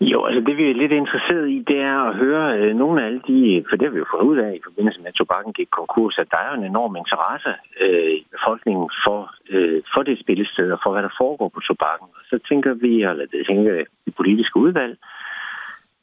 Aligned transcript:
Jo, 0.00 0.24
altså 0.24 0.40
det 0.46 0.56
vi 0.56 0.70
er 0.70 0.74
lidt 0.74 0.92
interesseret 0.92 1.50
i, 1.50 1.64
det 1.68 1.78
er 1.80 1.98
at 2.08 2.16
høre 2.16 2.58
øh, 2.58 2.74
nogle 2.76 3.02
af 3.02 3.06
alle 3.06 3.22
de, 3.28 3.64
for 3.68 3.76
det 3.76 3.86
har 3.86 3.92
vi 3.92 3.98
jo 3.98 4.12
fået 4.14 4.28
ud 4.30 4.38
af 4.38 4.52
i 4.54 4.64
forbindelse 4.64 5.00
med, 5.00 5.08
at 5.08 5.14
tobakken 5.14 5.52
gik 5.52 5.68
konkurs, 5.70 6.18
at 6.18 6.30
der 6.30 6.40
er 6.46 6.52
en 6.54 6.64
enorm 6.64 6.96
interesse 6.96 7.52
øh, 7.80 8.12
i 8.20 8.26
befolkningen 8.34 8.90
for, 9.04 9.20
øh, 9.50 9.82
for 9.94 10.02
det 10.02 10.20
spillested 10.20 10.72
og 10.72 10.80
for, 10.82 10.92
hvad 10.92 11.02
der 11.02 11.18
foregår 11.20 11.48
på 11.48 11.60
tobakken. 11.60 12.08
Og 12.18 12.22
så 12.30 12.36
tænker 12.48 12.74
vi, 12.74 12.92
eller 13.02 13.26
det 13.32 13.46
tænker 13.46 13.84
det 14.06 14.14
politiske 14.16 14.56
udvalg, 14.56 14.96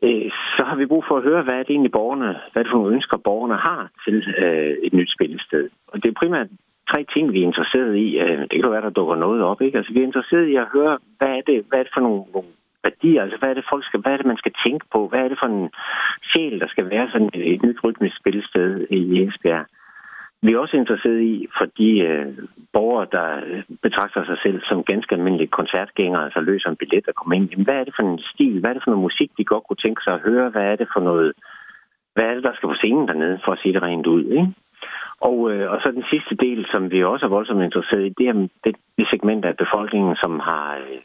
øh, 0.05 0.31
så 0.55 0.63
har 0.69 0.75
vi 0.75 0.85
brug 0.85 1.03
for 1.07 1.17
at 1.17 1.23
høre, 1.23 1.43
hvad 1.43 1.55
er 1.55 1.63
det 1.63 1.73
egentlig 1.73 1.97
borgerne, 1.99 2.29
hvad 2.51 2.63
det 2.63 2.71
for 2.71 2.77
nogle 2.77 2.95
ønsker 2.95 3.17
borgerne 3.17 3.57
har 3.67 3.89
til 4.05 4.17
øh, 4.37 4.73
et 4.83 4.93
nyt 4.93 5.11
spillested. 5.15 5.69
Og 5.87 6.03
det 6.03 6.09
er 6.09 6.19
primært 6.21 6.47
tre 6.91 7.05
ting, 7.13 7.33
vi 7.33 7.39
er 7.39 7.49
interesseret 7.51 7.95
i. 7.95 8.07
Øh, 8.19 8.41
det 8.51 8.57
kan 8.61 8.71
være, 8.71 8.87
der 8.87 8.97
dukker 8.99 9.15
noget 9.15 9.41
op. 9.43 9.61
Ikke? 9.61 9.77
Altså, 9.77 9.93
vi 9.93 9.99
er 9.99 10.09
interesseret 10.11 10.47
i 10.47 10.55
at 10.55 10.71
høre, 10.73 10.97
hvad 11.17 11.31
er 11.37 11.41
det, 11.47 11.65
hvad 11.69 11.79
er 11.79 11.83
det 11.83 11.93
for 11.95 12.01
nogle, 12.01 12.23
nogle 12.33 12.49
værdier? 12.83 13.21
Altså, 13.21 13.37
hvad 13.37 13.49
er 13.49 13.53
det, 13.53 13.71
folk 13.71 13.85
skal, 13.85 13.99
hvad 13.99 14.13
er 14.13 14.17
det, 14.17 14.25
man 14.25 14.41
skal 14.43 14.53
tænke 14.65 14.85
på? 14.93 15.07
Hvad 15.07 15.19
er 15.19 15.27
det 15.27 15.39
for 15.41 15.49
en 15.55 15.69
sjæl, 16.29 16.59
der 16.59 16.67
skal 16.67 16.89
være 16.89 17.07
sådan 17.11 17.29
et, 17.33 17.53
et 17.53 17.63
nyt 17.63 17.83
rytmisk 17.83 18.15
spillested 18.17 18.87
i 18.89 19.23
Esbjerg? 19.23 19.65
Vi 20.45 20.53
er 20.53 20.59
også 20.59 20.77
interesseret 20.77 21.21
i, 21.21 21.47
for 21.57 21.65
de 21.79 21.89
øh, 21.99 22.27
borgere, 22.73 23.07
der 23.11 23.27
øh, 23.47 23.63
betragter 23.81 24.25
sig 24.25 24.37
selv 24.43 24.61
som 24.69 24.83
ganske 24.83 25.15
almindelige 25.15 25.55
koncertgængere, 25.59 26.23
altså 26.25 26.39
løser 26.39 26.69
en 26.69 26.75
billet 26.75 27.07
og 27.07 27.15
kommer 27.15 27.35
ind, 27.35 27.49
jamen, 27.49 27.65
hvad 27.65 27.75
er 27.75 27.83
det 27.83 27.93
for 27.97 28.03
en 28.03 28.19
stil? 28.33 28.59
Hvad 28.59 28.69
er 28.69 28.73
det 28.73 28.83
for 28.83 28.91
noget 28.91 29.07
musik, 29.09 29.29
de 29.37 29.45
godt 29.45 29.63
kunne 29.63 29.83
tænke 29.83 30.01
sig 30.03 30.13
at 30.13 30.25
høre? 30.27 30.49
Hvad 30.49 30.65
er 30.71 30.75
det 30.75 30.87
for 30.93 31.01
noget, 31.09 31.33
hvad 32.13 32.25
er 32.25 32.33
det, 32.33 32.43
der 32.43 32.53
skal 32.53 32.69
på 32.69 32.75
scenen 32.81 33.07
dernede, 33.07 33.39
for 33.45 33.51
at 33.51 33.59
sige 33.61 33.73
det 33.73 33.83
rent 33.83 34.07
ud, 34.07 34.23
ikke? 34.25 34.53
Og, 35.29 35.37
øh, 35.51 35.71
og 35.71 35.77
så 35.81 35.91
den 35.91 36.05
sidste 36.13 36.35
del, 36.45 36.65
som 36.71 36.91
vi 36.91 37.03
også 37.03 37.25
er 37.25 37.35
voldsomt 37.37 37.63
interesseret 37.63 38.05
i, 38.05 38.15
det 38.17 38.27
er 38.27 38.33
det, 38.63 38.75
det 38.97 39.07
segment 39.09 39.45
af 39.45 39.57
befolkningen, 39.57 40.15
som 40.23 40.39
har 40.39 40.75
øh, 40.75 40.99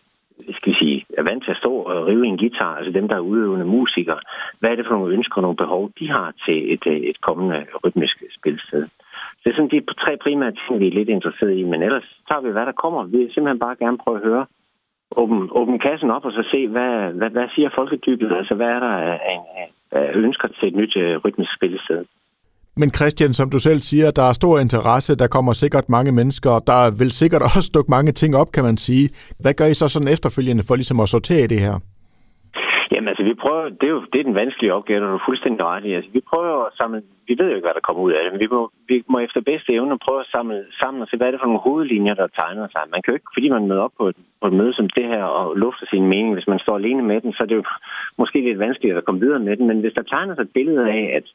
skal 0.56 0.72
vi 0.72 0.78
sige, 0.78 1.04
er 1.18 1.24
vant 1.30 1.44
til 1.44 1.50
at 1.50 1.62
stå 1.62 1.72
og 1.90 2.06
rive 2.06 2.26
en 2.26 2.38
guitar, 2.38 2.74
altså 2.76 2.92
dem, 2.92 3.08
der 3.08 3.16
er 3.16 3.28
udøvende 3.30 3.64
musikere. 3.64 4.20
Hvad 4.60 4.70
er 4.70 4.76
det 4.76 4.86
for 4.86 4.94
nogle 4.94 5.14
ønsker 5.14 5.36
og 5.36 5.42
nogle 5.42 5.56
behov, 5.56 5.90
de 5.98 6.10
har 6.10 6.34
til 6.44 6.72
et, 6.74 6.84
øh, 6.86 6.96
et 7.10 7.20
kommende 7.20 7.66
rytmisk 7.84 8.16
spilsted? 8.38 8.82
Det 9.40 9.50
er 9.50 9.56
sådan 9.56 9.74
de 9.74 9.84
tre 10.04 10.12
primære 10.24 10.52
ting, 10.52 10.80
vi 10.80 10.86
er 10.86 10.98
lidt 10.98 11.08
interesseret 11.08 11.56
i, 11.56 11.62
men 11.62 11.82
ellers 11.82 12.08
tager 12.28 12.42
vi, 12.42 12.50
hvad 12.50 12.66
der 12.66 12.80
kommer. 12.82 13.04
Vi 13.04 13.16
vil 13.18 13.32
simpelthen 13.32 13.64
bare 13.66 13.76
gerne 13.76 13.98
prøve 13.98 14.16
at 14.16 14.24
høre, 14.28 14.46
åbne, 15.16 15.52
åbne 15.60 15.78
kassen 15.78 16.10
op 16.10 16.24
og 16.24 16.32
så 16.32 16.42
se, 16.52 16.68
hvad, 16.68 17.12
hvad, 17.18 17.30
hvad 17.30 17.48
siger 17.54 17.70
folkedybet? 17.74 18.32
Altså, 18.32 18.54
hvad 18.54 18.66
er 18.66 18.80
der 18.80 18.94
af, 19.10 19.20
af, 19.32 19.68
af 19.92 20.10
ønsker 20.14 20.48
til 20.48 20.68
et 20.68 20.76
nyt 20.76 20.96
øh, 20.96 21.16
rytmisk 21.24 21.50
spilsted? 21.56 22.04
Men 22.80 22.90
Christian, 22.98 23.32
som 23.34 23.50
du 23.50 23.58
selv 23.58 23.80
siger, 23.90 24.10
der 24.10 24.22
er 24.28 24.32
stor 24.32 24.54
interesse, 24.58 25.16
der 25.22 25.28
kommer 25.36 25.52
sikkert 25.52 25.86
mange 25.96 26.12
mennesker, 26.12 26.50
og 26.50 26.62
der 26.70 26.80
vil 27.00 27.10
sikkert 27.12 27.42
også 27.56 27.70
dukke 27.74 27.90
mange 27.96 28.12
ting 28.12 28.36
op, 28.36 28.50
kan 28.56 28.64
man 28.64 28.76
sige. 28.76 29.06
Hvad 29.42 29.54
gør 29.58 29.66
I 29.72 29.74
så 29.74 29.88
sådan 29.88 30.12
efterfølgende 30.16 30.64
for 30.68 30.74
ligesom 30.74 31.00
at 31.00 31.08
sortere 31.08 31.46
det 31.54 31.60
her? 31.66 31.76
Jamen 32.92 33.08
altså, 33.08 33.24
vi 33.30 33.34
prøver, 33.44 33.62
det 33.80 33.86
er 33.90 33.94
jo 33.96 34.02
det 34.12 34.18
er 34.20 34.28
den 34.30 34.40
vanskelige 34.42 34.74
opgave, 34.78 35.00
når 35.00 35.10
du 35.10 35.18
er 35.20 35.28
fuldstændig 35.28 35.64
ret 35.72 35.84
i. 35.84 35.92
Altså, 35.98 36.10
vi 36.16 36.20
prøver 36.30 36.66
at 36.66 36.72
samle, 36.80 37.02
vi 37.28 37.34
ved 37.38 37.46
jo 37.48 37.54
ikke, 37.56 37.66
hvad 37.66 37.76
der 37.78 37.86
kommer 37.86 38.02
ud 38.06 38.12
af 38.12 38.20
det, 38.22 38.32
men 38.32 38.40
vi 38.44 38.48
må, 38.54 38.60
vi 38.90 38.96
må 39.12 39.18
efter 39.18 39.40
bedste 39.50 39.72
evne 39.76 40.04
prøve 40.06 40.20
at 40.20 40.32
samle 40.34 40.58
sammen 40.80 41.02
og 41.02 41.08
se, 41.08 41.16
hvad 41.16 41.26
er 41.26 41.30
det 41.30 41.40
for 41.40 41.50
nogle 41.50 41.66
hovedlinjer, 41.68 42.14
der 42.14 42.36
tegner 42.40 42.66
sig. 42.74 42.82
Man 42.92 43.00
kan 43.02 43.10
jo 43.10 43.18
ikke, 43.18 43.34
fordi 43.36 43.48
man 43.56 43.68
møder 43.68 43.86
op 43.86 43.96
på 44.00 44.04
et, 44.12 44.18
på 44.40 44.46
et 44.48 44.58
møde 44.60 44.74
som 44.74 44.88
det 44.98 45.06
her 45.12 45.24
og 45.38 45.46
lufter 45.64 45.86
sin 45.92 46.06
mening, 46.12 46.32
hvis 46.34 46.50
man 46.52 46.58
står 46.64 46.76
alene 46.76 47.02
med 47.10 47.18
den, 47.20 47.32
så 47.32 47.40
er 47.42 47.48
det 47.50 47.60
jo 47.60 47.64
måske 48.20 48.38
lidt 48.48 48.64
vanskeligt 48.66 48.96
at 48.96 49.04
komme 49.06 49.20
videre 49.24 49.42
med 49.46 49.56
den, 49.56 49.66
men 49.66 49.80
hvis 49.80 49.96
der 49.98 50.02
tegner 50.02 50.34
sig 50.34 50.42
et 50.42 50.56
billede 50.58 50.84
af, 50.98 51.04
at 51.18 51.26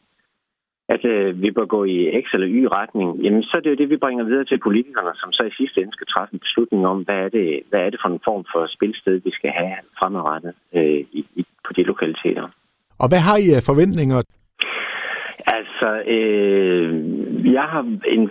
at 0.90 1.06
øh, 1.06 1.42
vi 1.42 1.52
bør 1.52 1.66
gå 1.66 1.84
i 1.84 1.98
X 2.24 2.26
eller 2.34 2.48
Y-retning, 2.60 3.10
jamen 3.24 3.44
så 3.44 3.58
er 3.58 3.62
det 3.62 3.70
jo 3.70 3.76
det, 3.82 3.90
vi 3.90 4.04
bringer 4.04 4.24
videre 4.24 4.46
til 4.46 4.60
politikerne, 4.60 5.14
som 5.16 5.32
så 5.32 5.44
i 5.44 5.58
sidste 5.58 5.82
ende 5.82 5.94
skal 5.94 6.08
træffe 6.08 6.34
en 6.34 6.40
beslutning 6.40 6.88
om, 6.88 7.00
hvad 7.06 7.20
er 7.26 7.30
det, 7.30 7.62
hvad 7.70 7.80
er 7.80 7.90
det 7.90 8.00
for 8.02 8.10
en 8.10 8.26
form 8.28 8.46
for 8.52 8.68
spilsted, 8.76 9.22
vi 9.28 9.32
skal 9.32 9.52
have 9.52 9.76
fremadrettet 10.00 10.54
øh, 10.74 11.00
i, 11.20 11.26
i, 11.36 11.46
på 11.66 11.74
de 11.74 11.84
lokaliteter. 11.84 12.48
Og 13.00 13.08
hvad 13.10 13.22
har 13.28 13.38
I 13.38 13.48
af 13.58 13.64
forventninger 13.72 14.22
Altså, 15.58 15.90
øh, 16.08 16.90
jeg 17.54 17.64
har 17.74 17.84
en, 18.16 18.24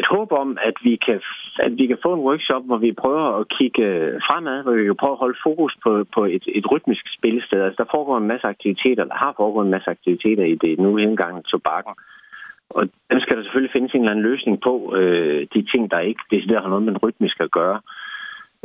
et 0.00 0.06
håb 0.10 0.32
om, 0.32 0.58
at 0.62 0.74
vi, 0.82 0.98
kan, 1.06 1.20
at 1.58 1.72
vi 1.78 1.86
kan 1.86 1.98
få 2.02 2.10
en 2.14 2.26
workshop, 2.28 2.62
hvor 2.66 2.76
vi 2.76 2.92
prøver 2.92 3.26
at 3.40 3.48
kigge 3.58 3.82
øh, 3.82 4.20
fremad, 4.28 4.62
hvor 4.62 4.72
vi 4.72 4.84
kan 4.84 5.00
prøve 5.02 5.16
at 5.16 5.22
holde 5.24 5.38
fokus 5.46 5.74
på, 5.84 6.04
på 6.14 6.24
et, 6.24 6.44
et 6.58 6.70
rytmisk 6.72 7.04
spillested. 7.18 7.60
Altså, 7.62 7.82
der 7.82 7.94
foregår 7.94 8.18
en 8.18 8.32
masse 8.32 8.46
aktiviteter, 8.46 9.04
der 9.04 9.14
har 9.14 9.32
foregået 9.36 9.64
en 9.64 9.76
masse 9.76 9.90
aktiviteter 9.90 10.44
i 10.44 10.54
det 10.54 10.78
nu 10.78 10.96
engang 10.96 11.44
tobakken. 11.44 11.94
Og 12.70 12.82
dem 13.10 13.20
skal 13.20 13.36
der 13.36 13.42
selvfølgelig 13.42 13.72
findes 13.72 13.92
en 13.92 14.00
eller 14.00 14.10
anden 14.10 14.30
løsning 14.30 14.60
på, 14.60 14.94
øh, 14.96 15.46
de 15.54 15.62
ting, 15.72 15.90
der 15.90 16.00
ikke 16.00 16.22
decideret 16.30 16.62
har 16.62 16.68
noget 16.68 16.84
med 16.84 17.02
rytmisk 17.02 17.40
at 17.40 17.50
gøre. 17.50 17.80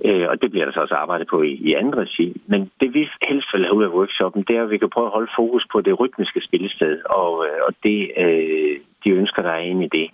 Øh, 0.06 0.25
og 0.29 0.41
det 0.41 0.52
bliver 0.52 0.66
der 0.66 0.73
så 0.73 0.79
også 0.79 0.96
arbejdet 0.96 1.28
på 1.28 1.41
i, 1.41 1.53
i 1.69 1.73
andre 1.73 2.00
regi. 2.02 2.41
Men 2.47 2.72
det 2.79 2.94
vi 2.94 3.09
helst 3.29 3.47
vil 3.53 3.66
have 3.66 3.73
ud 3.73 3.84
af 3.84 3.96
workshoppen, 3.97 4.44
det 4.47 4.58
er, 4.58 4.63
at 4.63 4.69
vi 4.69 4.78
kan 4.78 4.90
prøve 4.90 5.08
at 5.08 5.18
holde 5.18 5.31
fokus 5.35 5.66
på 5.72 5.81
det 5.81 6.00
rytmiske 6.00 6.41
spillested, 6.41 7.02
og, 7.06 7.46
øh, 7.46 7.59
og 7.68 7.73
det, 7.84 8.12
øh, 8.18 8.75
de 9.03 9.09
ønsker, 9.09 9.41
der 9.41 9.50
er 9.50 9.68
inde 9.72 9.85
i 9.85 9.90
det. 9.97 10.09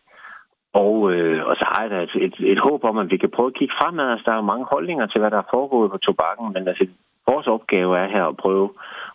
Og, 0.86 0.96
øh, 1.14 1.40
og 1.50 1.56
så 1.56 1.66
har 1.72 1.82
jeg 1.84 1.92
da 1.92 2.00
et, 2.04 2.16
et, 2.26 2.36
et 2.54 2.60
håb 2.60 2.84
om, 2.84 2.98
at 2.98 3.12
vi 3.12 3.18
kan 3.18 3.30
prøve 3.36 3.52
at 3.52 3.60
kigge 3.60 3.74
fremad. 3.82 4.12
Altså, 4.12 4.24
der 4.26 4.32
er 4.32 4.42
jo 4.42 4.52
mange 4.52 4.66
holdninger 4.74 5.06
til, 5.08 5.20
hvad 5.22 5.32
der 5.32 5.38
er 5.38 5.52
foregået 5.54 5.92
på 5.92 5.98
tobakken, 5.98 6.54
men 6.54 6.68
altså, 6.68 6.86
vores 7.30 7.48
opgave 7.48 7.98
er 7.98 8.08
her 8.16 8.26
at 8.26 8.38
prøve 8.38 8.70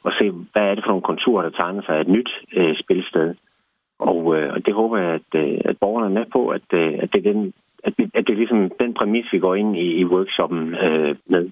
at 0.05 0.12
se, 0.19 0.31
hvad 0.53 0.62
er 0.62 0.75
det 0.75 0.84
for 0.84 0.93
nogle 0.93 1.11
konturer, 1.11 1.43
der 1.43 1.59
tegner 1.59 1.83
sig 1.83 1.95
af 1.97 2.00
et 2.00 2.15
nyt 2.17 2.31
øh, 2.56 2.75
spilsted. 2.83 3.34
Og, 3.99 4.37
øh, 4.37 4.53
og 4.55 4.67
det 4.67 4.75
håber 4.75 4.97
jeg, 4.99 5.11
at, 5.21 5.31
øh, 5.43 5.59
at 5.65 5.77
borgerne 5.81 6.06
er 6.06 6.19
med 6.19 6.27
på, 6.33 6.49
at, 6.49 6.69
øh, 6.73 6.95
at 7.03 7.09
det 7.12 7.19
er 7.19 7.33
den 7.33 7.53
at 7.84 7.93
det, 7.99 8.11
at 8.15 8.27
det 8.27 8.33
er 8.33 8.37
ligesom 8.37 8.71
den 8.81 8.94
præmis, 8.94 9.33
vi 9.33 9.39
går 9.39 9.55
ind 9.55 9.77
i, 9.77 9.89
i 10.00 10.05
workshoppen 10.05 10.75
øh, 10.75 11.17
med. 11.27 11.50